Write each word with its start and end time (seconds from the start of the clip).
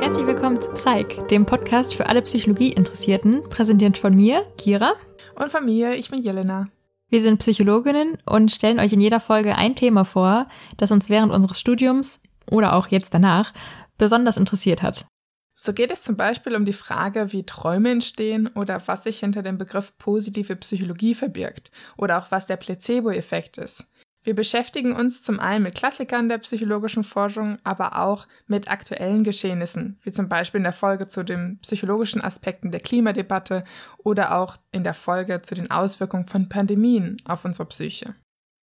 Herzlich 0.00 0.26
willkommen 0.26 0.60
zu 0.60 0.70
Psych, 0.72 1.20
dem 1.30 1.46
Podcast 1.46 1.94
für 1.94 2.06
alle 2.06 2.22
Psychologie-Interessierten, 2.22 3.48
präsentiert 3.48 3.98
von 3.98 4.14
mir, 4.14 4.44
Kira. 4.56 4.94
Und 5.34 5.50
von 5.50 5.64
mir, 5.64 5.94
ich 5.94 6.10
bin 6.10 6.20
Jelena. 6.22 6.68
Wir 7.08 7.22
sind 7.22 7.38
Psychologinnen 7.38 8.18
und 8.26 8.50
stellen 8.52 8.78
euch 8.78 8.92
in 8.92 9.00
jeder 9.00 9.20
Folge 9.20 9.56
ein 9.56 9.74
Thema 9.74 10.04
vor, 10.04 10.46
das 10.76 10.92
uns 10.92 11.10
während 11.10 11.32
unseres 11.32 11.58
Studiums 11.58 12.22
oder 12.50 12.74
auch 12.74 12.88
jetzt 12.88 13.14
danach 13.14 13.52
besonders 13.98 14.36
interessiert 14.36 14.82
hat. 14.82 15.06
So 15.54 15.72
geht 15.72 15.92
es 15.92 16.02
zum 16.02 16.16
Beispiel 16.16 16.56
um 16.56 16.64
die 16.64 16.72
Frage, 16.72 17.32
wie 17.32 17.44
Träume 17.44 17.90
entstehen 17.90 18.48
oder 18.54 18.82
was 18.86 19.04
sich 19.04 19.20
hinter 19.20 19.42
dem 19.42 19.58
Begriff 19.58 19.96
positive 19.98 20.56
Psychologie 20.56 21.14
verbirgt 21.14 21.70
oder 21.96 22.18
auch 22.18 22.30
was 22.30 22.46
der 22.46 22.56
Placebo-Effekt 22.56 23.58
ist. 23.58 23.86
Wir 24.24 24.36
beschäftigen 24.36 24.94
uns 24.94 25.20
zum 25.22 25.40
einen 25.40 25.64
mit 25.64 25.74
Klassikern 25.74 26.28
der 26.28 26.38
psychologischen 26.38 27.02
Forschung, 27.02 27.56
aber 27.64 27.98
auch 27.98 28.28
mit 28.46 28.70
aktuellen 28.70 29.24
Geschehnissen, 29.24 29.98
wie 30.04 30.12
zum 30.12 30.28
Beispiel 30.28 30.58
in 30.58 30.64
der 30.64 30.72
Folge 30.72 31.08
zu 31.08 31.24
den 31.24 31.58
psychologischen 31.60 32.22
Aspekten 32.22 32.70
der 32.70 32.80
Klimadebatte 32.80 33.64
oder 33.98 34.38
auch 34.38 34.56
in 34.70 34.84
der 34.84 34.94
Folge 34.94 35.42
zu 35.42 35.56
den 35.56 35.72
Auswirkungen 35.72 36.28
von 36.28 36.48
Pandemien 36.48 37.16
auf 37.24 37.44
unsere 37.44 37.66
Psyche. 37.68 38.14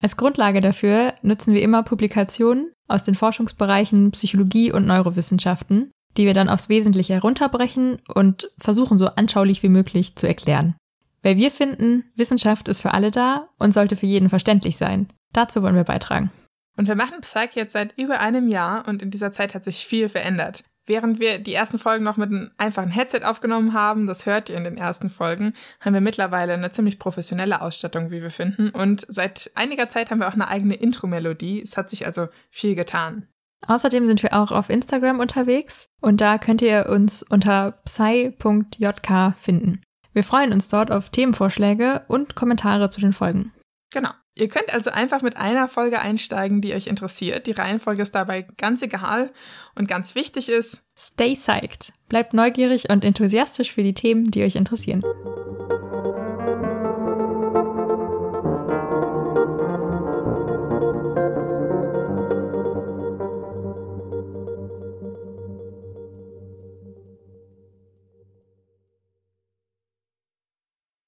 Als 0.02 0.16
Grundlage 0.16 0.61
dafür 0.61 1.13
nutzen 1.23 1.53
wir 1.53 1.61
immer 1.61 1.83
Publikationen 1.83 2.71
aus 2.88 3.03
den 3.03 3.16
Forschungsbereichen 3.16 4.11
Psychologie 4.11 4.71
und 4.71 4.88
Neurowissenschaften, 4.88 5.91
die 6.18 6.26
wir 6.26 6.34
dann 6.34 6.49
aufs 6.49 6.70
Wesentliche 6.70 7.13
herunterbrechen 7.13 8.02
und 8.13 8.52
versuchen 8.58 8.98
so 8.98 9.08
anschaulich 9.08 9.63
wie 9.63 9.70
möglich 9.70 10.16
zu 10.16 10.27
erklären. 10.27 10.76
Weil 11.23 11.38
wir 11.38 11.52
finden, 11.52 12.05
Wissenschaft 12.16 12.67
ist 12.67 12.81
für 12.81 12.94
alle 12.94 13.12
da 13.12 13.50
und 13.58 13.73
sollte 13.73 13.95
für 13.95 14.05
jeden 14.05 14.30
verständlich 14.30 14.77
sein. 14.77 15.09
Dazu 15.34 15.62
wollen 15.62 15.76
wir 15.76 15.84
beitragen. 15.84 16.31
Und 16.77 16.88
wir 16.88 16.95
machen 16.95 17.22
Psych 17.22 17.55
jetzt 17.55 17.73
seit 17.73 17.98
über 17.98 18.22
einem 18.22 18.48
Jahr 18.48 18.88
und 18.88 19.02
in 19.02 19.11
dieser 19.11 19.31
Zeit 19.31 19.53
hat 19.53 19.66
sich 19.66 19.86
viel 19.86 20.08
verändert. 20.08 20.64
Während 20.86 21.20
wir 21.20 21.38
die 21.38 21.53
ersten 21.53 21.78
Folgen 21.78 22.03
noch 22.03 22.17
mit 22.17 22.30
einem 22.30 22.50
einfachen 22.58 22.89
Headset 22.89 23.22
aufgenommen 23.23 23.73
haben, 23.73 24.08
das 24.08 24.26
hört 24.26 24.50
ihr 24.50 24.55
in 24.55 24.64
den 24.64 24.78
ersten 24.78 25.11
Folgen, 25.11 25.53
haben 25.81 25.94
wir 25.94 26.02
mittlerweile 26.02 26.53
eine 26.53 26.72
ziemlich 26.72 26.98
professionelle 26.98 27.61
Ausstattung, 27.61 28.09
wie 28.09 28.23
wir 28.23 28.31
finden. 28.31 28.72
Und 28.72 29.05
seit 29.08 29.52
einiger 29.53 29.89
Zeit 29.89 30.09
haben 30.09 30.20
wir 30.20 30.28
auch 30.28 30.33
eine 30.33 30.48
eigene 30.48 30.73
Intro-Melodie. 30.73 31.61
Es 31.61 31.78
hat 31.78 31.92
sich 31.92 32.08
also 32.08 32.30
viel 32.50 32.73
getan. 32.73 33.28
Außerdem 33.67 34.05
sind 34.05 34.23
wir 34.23 34.33
auch 34.33 34.52
auf 34.52 34.69
Instagram 34.69 35.19
unterwegs 35.19 35.88
und 36.02 36.21
da 36.21 36.38
könnt 36.38 36.61
ihr 36.61 36.88
uns 36.89 37.23
unter 37.23 37.79
psy.jk 37.85 39.35
finden. 39.38 39.81
Wir 40.13 40.23
freuen 40.23 40.53
uns 40.53 40.69
dort 40.69 40.91
auf 40.91 41.09
Themenvorschläge 41.09 42.03
und 42.07 42.35
Kommentare 42.35 42.89
zu 42.89 42.99
den 42.99 43.13
Folgen. 43.13 43.53
Genau. 43.91 44.09
Ihr 44.35 44.47
könnt 44.47 44.73
also 44.73 44.89
einfach 44.89 45.21
mit 45.21 45.35
einer 45.35 45.67
Folge 45.67 45.99
einsteigen, 45.99 46.61
die 46.61 46.73
euch 46.73 46.87
interessiert. 46.87 47.45
Die 47.45 47.52
Reihenfolge 47.52 48.02
ist 48.02 48.15
dabei 48.15 48.47
ganz 48.57 48.81
egal 48.81 49.31
und 49.75 49.89
ganz 49.89 50.15
wichtig 50.15 50.47
ist, 50.47 50.81
stay 50.97 51.35
psyched. 51.35 51.91
Bleibt 52.07 52.33
neugierig 52.33 52.89
und 52.89 53.03
enthusiastisch 53.03 53.73
für 53.73 53.83
die 53.83 53.93
Themen, 53.93 54.31
die 54.31 54.43
euch 54.43 54.55
interessieren. 54.55 55.03